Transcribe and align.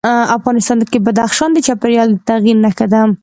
افغانستان 0.37 0.79
کې 0.91 0.99
بدخشان 1.07 1.49
د 1.53 1.57
چاپېریال 1.67 2.07
د 2.11 2.15
تغیر 2.29 2.57
نښه 2.65 2.85
ده. 2.93 3.01